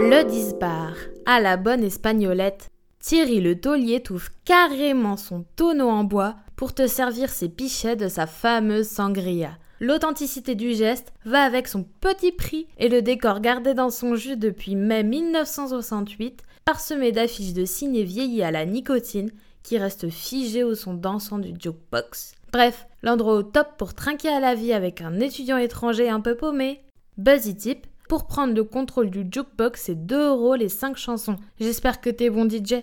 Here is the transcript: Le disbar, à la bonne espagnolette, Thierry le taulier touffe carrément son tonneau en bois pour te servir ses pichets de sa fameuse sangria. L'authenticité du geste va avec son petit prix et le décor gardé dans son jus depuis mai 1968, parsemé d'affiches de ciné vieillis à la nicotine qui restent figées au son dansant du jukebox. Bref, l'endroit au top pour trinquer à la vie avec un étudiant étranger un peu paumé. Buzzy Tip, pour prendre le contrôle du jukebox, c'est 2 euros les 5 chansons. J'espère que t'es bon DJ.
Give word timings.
Le 0.00 0.22
disbar, 0.22 0.92
à 1.26 1.40
la 1.40 1.56
bonne 1.56 1.82
espagnolette, 1.82 2.70
Thierry 3.00 3.40
le 3.40 3.60
taulier 3.60 4.00
touffe 4.00 4.30
carrément 4.44 5.16
son 5.16 5.44
tonneau 5.56 5.88
en 5.88 6.04
bois 6.04 6.36
pour 6.54 6.72
te 6.72 6.86
servir 6.86 7.30
ses 7.30 7.48
pichets 7.48 7.96
de 7.96 8.06
sa 8.06 8.28
fameuse 8.28 8.86
sangria. 8.86 9.58
L'authenticité 9.80 10.54
du 10.54 10.72
geste 10.72 11.12
va 11.24 11.42
avec 11.42 11.66
son 11.66 11.82
petit 12.00 12.30
prix 12.30 12.68
et 12.78 12.88
le 12.88 13.02
décor 13.02 13.40
gardé 13.40 13.74
dans 13.74 13.90
son 13.90 14.14
jus 14.14 14.36
depuis 14.36 14.76
mai 14.76 15.02
1968, 15.02 16.44
parsemé 16.64 17.10
d'affiches 17.10 17.52
de 17.52 17.64
ciné 17.64 18.04
vieillis 18.04 18.44
à 18.44 18.52
la 18.52 18.66
nicotine 18.66 19.32
qui 19.64 19.78
restent 19.78 20.10
figées 20.10 20.62
au 20.62 20.76
son 20.76 20.94
dansant 20.94 21.38
du 21.38 21.48
jukebox. 21.58 22.36
Bref, 22.52 22.86
l'endroit 23.02 23.34
au 23.34 23.42
top 23.42 23.76
pour 23.76 23.94
trinquer 23.94 24.28
à 24.28 24.38
la 24.38 24.54
vie 24.54 24.72
avec 24.72 25.00
un 25.00 25.18
étudiant 25.18 25.58
étranger 25.58 26.08
un 26.08 26.20
peu 26.20 26.36
paumé. 26.36 26.82
Buzzy 27.16 27.56
Tip, 27.56 27.86
pour 28.08 28.26
prendre 28.26 28.54
le 28.54 28.64
contrôle 28.64 29.10
du 29.10 29.26
jukebox, 29.30 29.82
c'est 29.82 30.06
2 30.06 30.28
euros 30.28 30.54
les 30.54 30.70
5 30.70 30.96
chansons. 30.96 31.36
J'espère 31.60 32.00
que 32.00 32.10
t'es 32.10 32.30
bon 32.30 32.48
DJ. 32.48 32.82